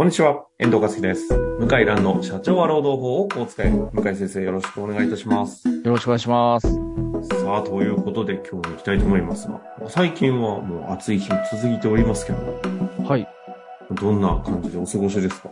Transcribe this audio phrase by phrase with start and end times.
[0.00, 1.28] こんにちは、遠藤和樹です。
[1.58, 3.70] 向井蘭の社長は労働法をお使い。
[3.70, 5.68] 向井先生、よろしくお願いいたします。
[5.68, 6.68] よろしくお願いします。
[7.42, 12.38] さあ、ということで今日も行きたいと思いますが、最近はもう暑い日も続いておりますけど、
[13.04, 13.28] はい。
[13.90, 15.50] どんな感じでお過ごしですか？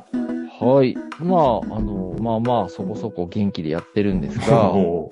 [0.65, 0.97] はい。
[1.19, 5.11] まあ、あの、まあまあ、そこそこ元気でやってるんですが、 お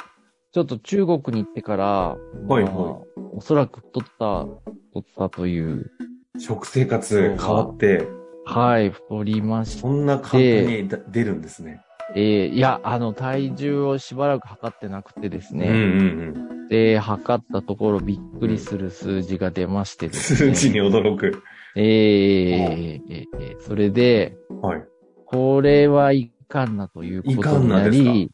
[0.52, 2.16] ちょっと中国に行ってから、は
[2.58, 2.96] いはいまあ
[3.34, 4.46] おそらく太った、
[4.94, 5.90] 太ったという、
[6.38, 8.08] 食生活変わって、
[8.46, 11.82] はい、太りましそんな簡単にだ出るんですね。
[12.14, 20.12] て、いや、あの、体重をしばらく測ってなくてですうんうね、んで、測ったところびっくりする数字が出ましてうん。
[20.12, 20.54] ですね。
[20.54, 21.42] 数字に驚く。
[21.74, 24.84] えーえーえーそれで、はい。
[25.26, 28.30] これはいかんなということになり、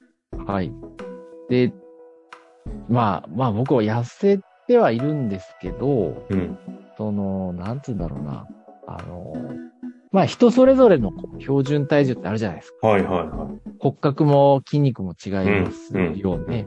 [0.47, 0.71] はい。
[1.49, 1.73] で、
[2.89, 6.59] まあ、まあ僕は痩せてはいるんですけど、うん。
[6.99, 8.47] その、なんつうんだろうな、
[8.87, 9.35] あの、
[10.13, 12.87] まあ人それぞれの標準体重ってあるじゃないですか。
[12.87, 16.67] はいはいは骨格も筋肉も違いますよね。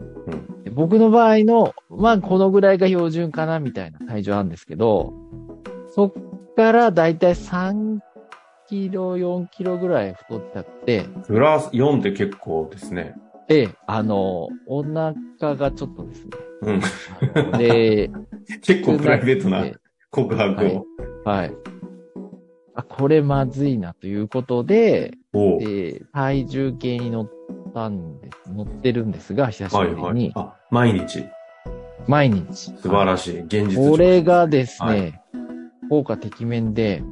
[0.74, 5.14] 僕の場合の、まあこのぐらいが標準かなみたいな体重あるんですけど、
[5.94, 8.00] そっからだいたい3
[8.68, 11.04] キロ、4キロぐらい太っちゃって、い。
[11.28, 13.14] プラス4って結構ですね。
[13.48, 16.32] ええ、あの、お腹がちょっとですね。
[16.64, 17.60] うん。
[17.60, 18.10] で、
[18.64, 19.76] 結構プライベートなえ
[20.10, 20.86] 告白を。
[21.24, 21.54] はい。
[22.76, 27.32] あ、これまずいなということで、おうえー体重計に乗っ
[27.74, 29.96] たんです、乗ってるんですが、久しぶりに。
[29.96, 30.32] はいはい。
[30.36, 31.26] あ、毎日。
[32.08, 32.72] 毎日。
[32.82, 33.40] 素晴らしい。
[33.42, 35.22] 現実これがですね、はい
[35.88, 37.04] 効果てきめんで、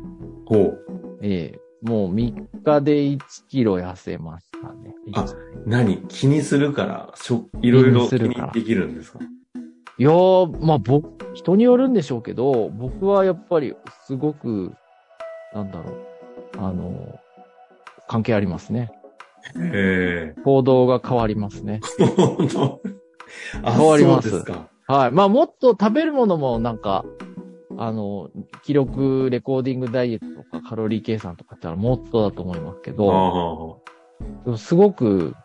[0.46, 0.80] ほう。
[1.22, 3.20] えーもう3日で1
[3.50, 4.94] キロ痩せましたね。
[5.16, 5.26] あ
[5.66, 5.98] 何？
[6.08, 9.20] 気にするから、しょ、いろいろ気にできるんですか？
[10.00, 13.76] いやー、まあ僕、人によるんでしょうけど、僕はやっぱり
[14.08, 14.72] すごく、
[15.54, 15.96] なんだろう、
[16.58, 17.20] あの、
[18.08, 18.92] 関係ありますね。
[19.58, 21.82] へ行動が変わりますね。
[21.98, 24.70] 変わりますそうですか。
[24.88, 25.12] はい。
[25.12, 27.06] まあもっと食べるものもなんか、
[27.78, 28.30] あの、
[28.64, 33.82] 記録、レコーディングダイエットとかカロリー計算とかって言ったらもっとだと思いますけあど、
[34.48, 35.36] あすごく、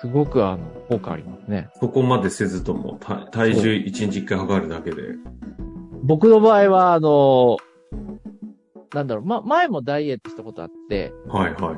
[0.00, 1.68] すごくあの、効果ありますね。
[1.80, 5.02] そこまでせずとも、た体重1日1回測るだけで。
[6.04, 7.56] 僕の場合は、あの、
[8.94, 11.76] なんだろう、ま、前もダイエットしたことあって、はいはい。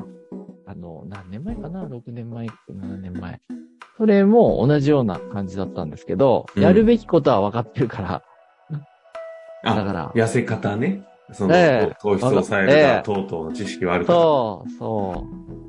[0.65, 3.41] あの、何年前かな ?6 年前、7年前。
[3.97, 8.23] それも同じような感じだったんですけど、うんやるべきことは分かってるから、
[9.63, 11.05] あ、だから痩せ方ね。
[11.33, 14.19] その、ええ糖質を抑えるええか、等々の知識があるから。
[14.19, 15.59] そう、そう。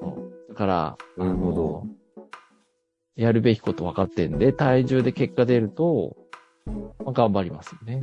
[0.00, 1.86] そうだから、なるほど。
[3.14, 6.16] やるべきこと分かってんで、体重で結果出ると、
[6.66, 8.02] まあ、頑張りますよね。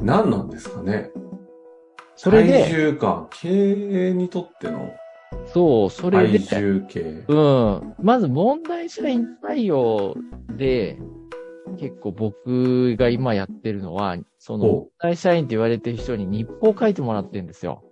[0.00, 1.10] 何なんですかね
[2.16, 3.28] それ体で、重か。
[3.30, 4.92] 経営にとっての
[5.46, 7.00] そう、それで体、重計。
[7.28, 7.94] うん。
[8.02, 10.16] まず問題社員対応
[10.56, 10.98] で、
[11.78, 17.84] 結構僕が今やってるのは、その問題社員って言われてる人に日報を書いてもらってるんですよ。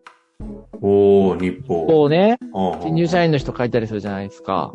[0.81, 1.87] おー、日報。
[1.87, 2.39] こうね、
[2.83, 4.75] 新入社員の人書いたりするじゃないですか。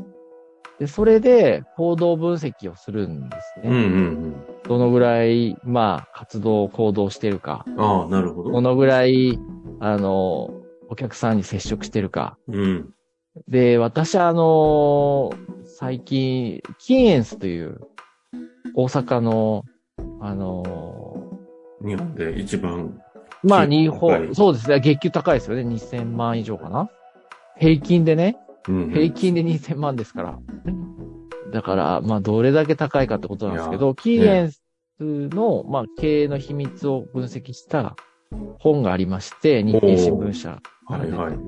[0.81, 3.69] で、それで行動分析をするんですね。
[3.69, 4.36] うんうん
[4.68, 7.66] どのぐらい、まあ、活動、行動してるか。
[7.68, 7.80] うん。
[7.80, 8.52] ああ、なるほど。
[8.52, 9.38] どのぐらい、
[9.80, 10.50] あの、
[10.90, 12.38] お客さんに接触してるか。
[12.47, 12.90] うん。
[13.47, 15.31] で、私はあの、
[15.66, 17.81] 最近、キーエンスという、
[18.74, 19.64] 大阪の、
[20.20, 20.64] あの、
[21.86, 23.00] 日本で一番。
[23.44, 25.64] まあ、金日本、そうですね、月給高いですよね。
[25.64, 26.90] 2000万以上かな。
[27.58, 30.39] 平均でね、うんうん平均で2000万ですから。
[31.51, 34.61] だから、まあ、どれだけ高いかってことなんですけど、キーエンス
[34.99, 37.95] の、まあ、経営の秘密を分析した
[38.59, 41.17] 本がありまして、日経新聞社から出てる。
[41.17, 41.39] はいはい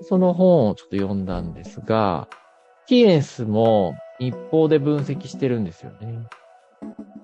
[0.00, 2.28] その本をちょっと読んだんですが、
[2.86, 6.20] キーエンスも日報で分析してるんですよね。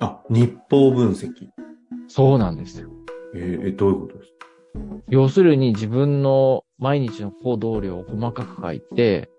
[0.01, 1.31] あ、日報分析。
[2.09, 2.91] そうなんですよ。
[3.37, 4.47] えーえ、どういうことですか？
[5.09, 9.31] 要するに自分の毎日の行動量を細かく書いて、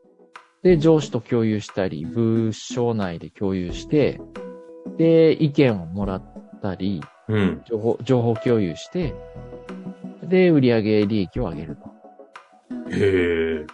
[0.63, 4.19] で、上司と共有したり、部署内で共有して、
[4.97, 6.23] で、意見をもらっ
[6.61, 7.61] たり、うん。
[7.65, 9.13] 情報、情報共有して、
[10.23, 11.95] で、売上利益を上げると。
[12.89, 13.65] へえ。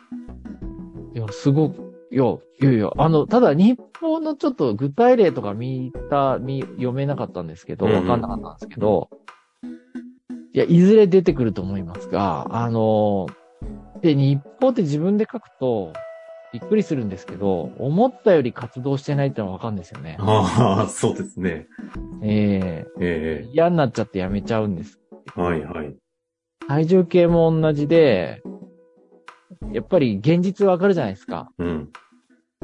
[1.16, 9.10] いや、すごく、いや、いやいや、あの、ただ日報のちょっと具体例とか見た、見、読めなかったんですけど、うんうんわかんなかったんですけど、
[10.54, 13.28] いや、いずれ出てくると思いますが、あの、
[14.02, 15.94] で、日報って自分で書くと、
[16.54, 20.18] びっくりするんですけど、思ったより活動してないってのはわかるんですよね。
[20.20, 21.68] ああ、そうですね。
[22.24, 25.00] えええ嫌になっちゃってやめちゃうんです。
[25.38, 25.96] えはいはい。
[26.68, 28.42] 体重計も同じで、
[29.72, 31.52] やっぱり現実わかるじゃないですか。
[31.58, 31.90] うん。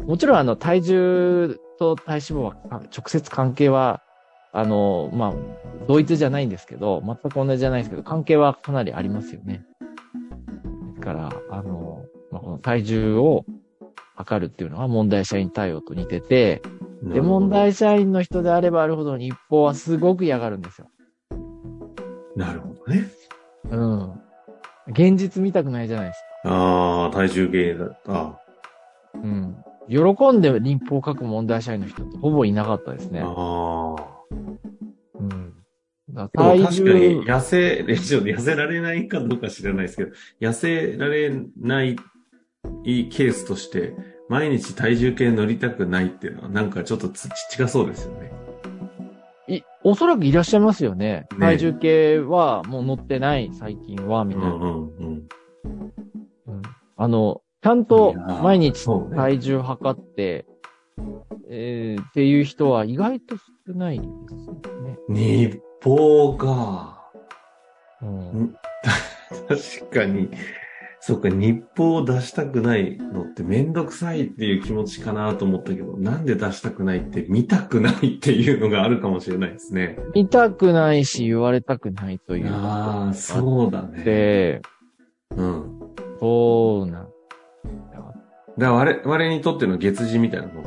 [0.05, 4.01] もちろんあの体重と体脂肪はあ直接関係は、
[4.51, 5.33] あの、まあ、
[5.87, 9.63] 同一じゃないんですけど、全く同じじゃないですけど、関係はかなりありますよね。
[11.07, 13.45] だから、あの、まあ、この体重を
[14.15, 16.61] 測るっていうのは問題社員対応と似てて、
[17.01, 20.89] で、問題社員の人であればあるほど日報はすごく嫌がるんですよ。
[22.35, 23.07] なるほどね。
[23.71, 24.21] うん。
[24.87, 26.49] 現実見たくないじゃないですか。
[26.49, 28.41] ああ、体重計だった。
[29.13, 29.55] うん。
[29.87, 33.21] 喜んで日報を書く問題社員の人ってほぼいなかったですね。
[33.23, 34.06] ああ。
[36.17, 40.11] 確かに痩せ、えちょっと痩せられないかどうか知らないですけど、
[40.41, 41.31] 痩せられ
[41.61, 43.95] ないケースとして、
[44.29, 48.31] 毎日体重計乗りたくないっていうのは、なんかちょっとつ近そうですよね。
[49.47, 51.27] い、おそらくいらっしゃいますよね。
[51.31, 54.49] ね体重計はもう乗ってない、最近は、みたいな。
[54.49, 55.27] うんうんうん。
[56.47, 56.61] うん
[56.99, 58.85] あの、ちゃんと毎日
[59.15, 60.45] 体重測って、
[61.49, 64.09] えーっていう人は意外と少ないです
[64.47, 64.97] よね。
[65.81, 66.97] 日報が、
[68.01, 68.55] うん、
[69.47, 70.29] 確かに、
[70.99, 79.97] そっか、日報を出したくないのってめんどくさいっていう気持ちかなと思ったけど、なんで出したくないって見たくないっていうのがあるかもしれないですね。
[80.13, 84.03] 見たくないし言われたくないというああ、そうだね。
[84.03, 84.61] で、
[85.35, 85.79] うん。
[86.19, 87.07] そうなん。
[88.57, 90.66] だから我々にとっての月次みたいなものです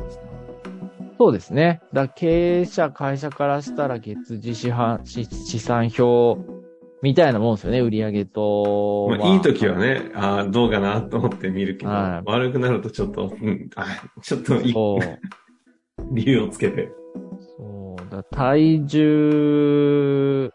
[1.21, 1.81] そうですね。
[1.93, 6.41] だから経営者、会社からしたら月次資産資資産表
[7.03, 9.07] みたいなもんですよね、売上と。
[9.07, 9.77] まあ、いい時は。
[9.77, 13.85] ね、ああ、どうかなと思って見るけど、はい悪くなるとちょっと、うん、あ
[14.23, 14.73] ちょっといい。
[16.11, 16.91] 理由をつけて。
[17.55, 18.11] そう。
[18.11, 20.51] だ体重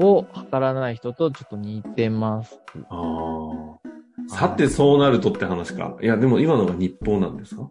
[0.00, 2.60] を測らない人とちょっと似てます。
[2.90, 3.84] ああ。
[4.28, 5.96] さてそうなるとって話か。
[6.02, 7.70] いや、でも今のが日報なんですか？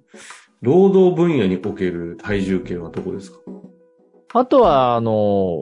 [0.63, 3.37] 労働分野における体重計はどこですか？
[4.33, 5.61] あとは、あの、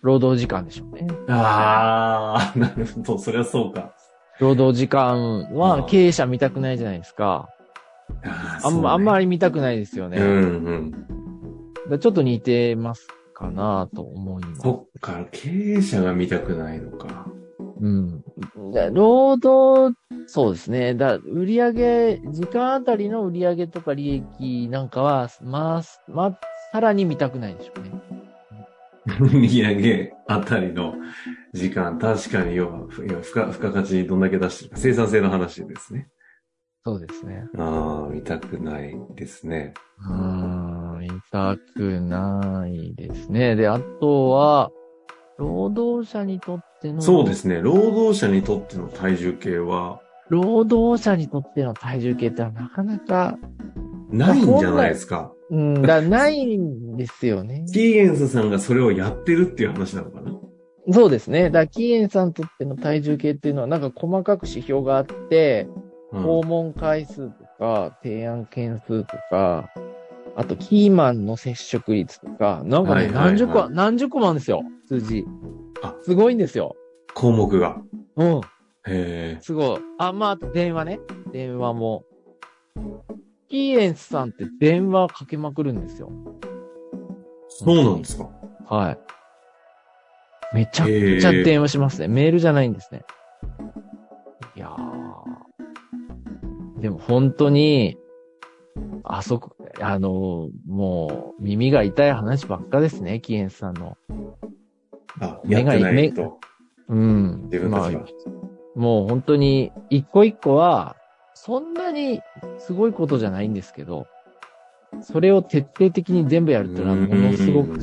[0.00, 1.06] 労働時間でしょうね。
[1.28, 3.18] ああ、 なるほど。
[3.18, 3.92] そりゃそうか。
[4.40, 7.48] 労働時間あはー経営者見たくないじゃないですか。
[8.24, 9.24] ああんま、あんまり。
[9.24, 10.18] り見たくないですよね。
[10.18, 10.94] うん
[11.90, 11.98] うん。
[12.00, 14.60] ちょっと似てますかなと思います。
[14.62, 17.26] そっか、経営者が見たくないのか。
[17.82, 18.24] うん。
[18.72, 19.94] だ労働、
[20.26, 20.94] そうですね。
[20.94, 26.40] だ売上時間あたりの売上とか利益なんかは、まあ、まあ、
[26.70, 27.90] さらに見たくないでしょうね。
[29.20, 30.94] 売上あたりの
[31.52, 36.08] 時間、確かに要は、要は付加、付加価値どんだけ出してるか、生産性の話ですね。
[36.84, 37.44] そうですね。
[37.58, 39.74] ああ、見たくないですね。
[39.98, 43.56] うーん、見たくないですね。
[43.56, 44.70] で、あとは、
[45.38, 47.60] 労働者にとっての、そうですね。
[47.60, 53.38] 労働者にとっての体重計は、労働者にとっての体重計ってなかなか、
[54.10, 55.32] ないんじゃないですか。
[55.50, 57.64] うん、だないんですよね。
[57.72, 60.32] キーエンスさんがそれをやってるっていう話なのかな
[60.90, 61.44] そうですね。
[61.44, 69.70] だから、キーエンさんにとっての体重計っていうのは、なんか細かく指標があって、うん訪問回数とか、提案件数とか、
[70.36, 75.24] あと、キーマンの接触率とか、なんかね、何十個、何十個もあるんですよ、数字。
[75.82, 76.76] あすごいんですよ。
[77.14, 77.80] 項目が。
[78.16, 78.38] うん。
[78.38, 78.40] へ
[78.86, 79.38] え。
[79.40, 79.80] すごい。
[79.98, 81.00] あ、まあ、電話ね。
[81.32, 82.04] 電話も。
[83.48, 86.10] キーエンスさんって電話かけまくるんですよ。
[87.48, 88.30] そうなんですか。
[88.66, 88.98] はい。
[90.54, 92.08] めちゃくちゃ電話しますね。
[92.08, 93.04] メールじゃないんですね。
[94.56, 96.80] いやー。
[96.80, 97.96] でも本当に、
[99.04, 103.96] あそこ、あの、もう耳が痛い話ばっかですね、キエンスさんの。
[105.20, 106.38] あ、やってないと。
[106.88, 107.42] うん。
[107.44, 108.42] 自分たちがまあ
[108.74, 110.96] もう本当に、一個一個は、
[111.34, 112.20] そんなに
[112.58, 114.06] すごいことじゃないんですけど、
[115.00, 117.78] それを徹底的に全部やるっていうのはものすごく、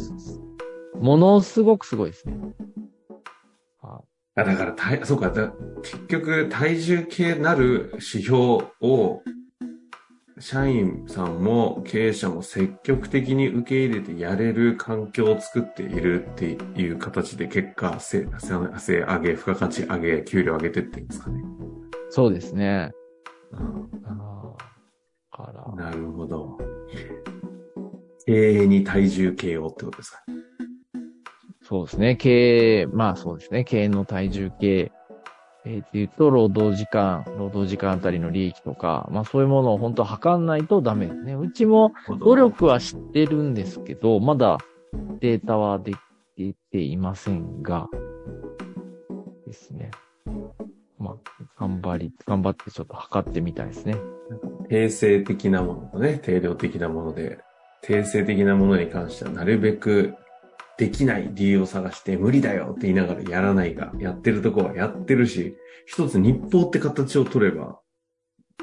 [1.00, 2.38] ものすごくすごいですね。
[3.82, 4.02] は
[4.36, 5.52] あ、だから、体そうか、だ
[5.82, 8.38] 結局、体重計なる指標
[8.82, 9.22] を、
[10.40, 18.26] 社員さんも経営者も積極的に受け入れてやれる環境を作っているっていう形で結果、せ
[18.78, 21.44] せ上げ、付加価値上げ、給料上げてっていうんですかね。
[22.10, 22.92] そうですね。
[23.52, 26.58] うんあーからなるほど。
[28.26, 30.20] 経営に体重計をってことですか。
[31.64, 32.16] そうですね。
[32.16, 33.64] 経営、まあそうですね。
[33.64, 34.92] 経営の体重計、
[35.66, 41.34] えーっていうと、労働時間、労働時間あたりの利益とか、まあそういうものを本当測んないとダメですね。
[41.34, 44.58] うちも努力は知ってるんですけど、まだ
[45.20, 45.94] データはで
[46.38, 47.88] きていませんが、
[49.46, 49.92] ですね。
[50.98, 51.16] まあ、
[51.60, 53.96] 頑張り、頑張ってちょっと測ってみたいですね。
[54.70, 57.40] 定性的なものとね、定量的なもので、
[57.82, 60.16] 定性的なものに関してはなるべく
[60.80, 67.82] できない理由を探して無理だよって言いながらやらないが、やってるとこはやってるし、一つ日報って形を取れば、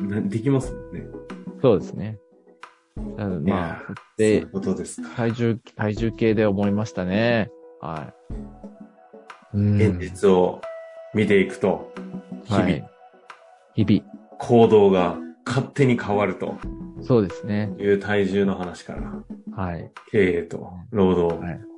[0.01, 1.07] なできますもんね。
[1.61, 2.19] そうですね。
[3.19, 5.11] なのでまあ、そうでいうことですか。
[5.11, 7.51] 体重、体重計で思いましたね。
[7.83, 8.15] は
[9.53, 9.57] い。
[9.59, 10.63] うん現実を
[11.15, 11.93] 見ていくと、
[12.45, 12.91] 日々、はい。
[13.75, 14.17] 日々。
[14.39, 16.57] 行動が勝手に変わると
[17.03, 17.75] そうですね。
[17.79, 19.23] いう体重の話から、
[19.55, 19.93] はい。
[20.11, 21.76] 経営と労働はい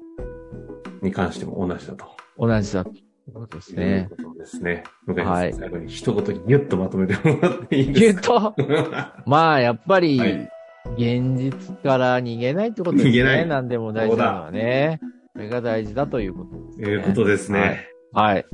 [1.03, 2.07] に関しても同じだと。
[2.39, 2.95] 同じだとい
[3.31, 4.17] うことですいねう。
[4.25, 4.85] ことですね。
[5.07, 8.23] はい最後に一言にギュッとまとめてもらっていいですか？
[8.23, 8.55] と、
[9.27, 10.51] まあ、やっぱり、はい
[10.97, 13.11] 現実から逃げないってことですね。
[13.11, 15.01] 逃げない何でも大事なのはね。
[15.35, 16.89] それが大事だということですね。
[16.89, 17.87] いうことですね。
[18.15, 18.47] はい。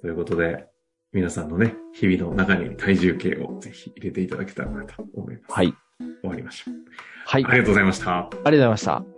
[0.00, 0.64] ということで、
[1.12, 5.52] 皆さんのね、日々の中に体重計をぜひ入れていただけたらなと思います。
[5.52, 5.74] はい。
[6.22, 6.74] 終わりましょう。
[7.26, 7.44] はい。
[7.44, 8.16] ありがとうございました。
[8.16, 9.17] ありがとうございました。